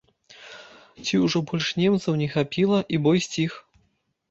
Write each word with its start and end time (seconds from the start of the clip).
Ці 1.05 1.19
ўжо 1.25 1.37
больш 1.51 1.67
немцаў 1.81 2.19
не 2.23 2.31
хапіла, 2.33 2.79
і 2.95 3.03
бой 3.07 3.17
сціх? 3.29 3.51